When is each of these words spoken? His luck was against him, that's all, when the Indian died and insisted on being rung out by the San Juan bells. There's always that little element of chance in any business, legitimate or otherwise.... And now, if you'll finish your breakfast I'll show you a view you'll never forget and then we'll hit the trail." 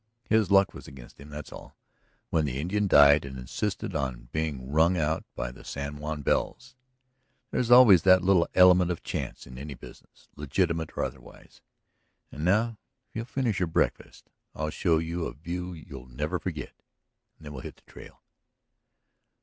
His 0.27 0.49
luck 0.49 0.73
was 0.73 0.87
against 0.87 1.19
him, 1.19 1.29
that's 1.29 1.51
all, 1.51 1.77
when 2.31 2.45
the 2.45 2.59
Indian 2.59 2.87
died 2.87 3.23
and 3.23 3.37
insisted 3.37 3.93
on 3.95 4.29
being 4.31 4.71
rung 4.71 4.97
out 4.97 5.23
by 5.35 5.51
the 5.51 5.63
San 5.63 5.99
Juan 5.99 6.23
bells. 6.23 6.75
There's 7.51 7.69
always 7.69 8.01
that 8.01 8.23
little 8.23 8.47
element 8.55 8.89
of 8.89 9.03
chance 9.03 9.45
in 9.45 9.59
any 9.59 9.75
business, 9.75 10.27
legitimate 10.35 10.97
or 10.97 11.03
otherwise.... 11.03 11.61
And 12.31 12.43
now, 12.43 12.79
if 13.09 13.15
you'll 13.15 13.25
finish 13.25 13.59
your 13.59 13.67
breakfast 13.67 14.31
I'll 14.55 14.71
show 14.71 14.97
you 14.97 15.27
a 15.27 15.35
view 15.35 15.73
you'll 15.73 16.07
never 16.07 16.39
forget 16.39 16.73
and 17.37 17.45
then 17.45 17.53
we'll 17.53 17.61
hit 17.61 17.75
the 17.75 17.83
trail." 17.91 18.23